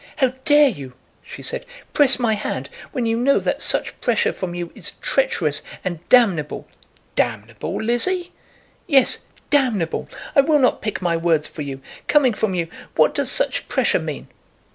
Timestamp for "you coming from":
11.61-12.55